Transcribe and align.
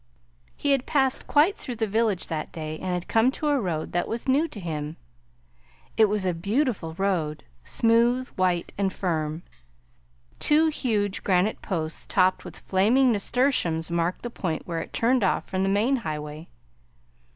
He 0.55 0.71
had 0.71 0.87
passed 0.87 1.27
quite 1.27 1.55
through 1.55 1.75
the 1.75 1.85
village 1.85 2.25
that 2.27 2.51
day, 2.51 2.79
and 2.79 2.91
had 2.95 3.07
come 3.07 3.29
to 3.33 3.49
a 3.49 3.61
road 3.61 3.91
that 3.91 4.07
was 4.07 4.27
new 4.27 4.47
to 4.47 4.59
him. 4.59 4.97
It 5.95 6.05
was 6.05 6.25
a 6.25 6.33
beautiful 6.33 6.95
road, 6.95 7.43
smooth, 7.63 8.29
white, 8.29 8.73
and 8.79 8.91
firm. 8.91 9.43
Two 10.39 10.69
huge 10.69 11.21
granite 11.23 11.61
posts 11.61 12.07
topped 12.07 12.43
with 12.43 12.57
flaming 12.57 13.11
nasturtiums 13.11 13.91
marked 13.91 14.23
the 14.23 14.31
point 14.31 14.63
where 14.65 14.79
it 14.81 14.91
turned 14.91 15.23
off 15.23 15.45
from 15.47 15.61
the 15.61 15.69
main 15.69 15.97
highway. 15.97 16.47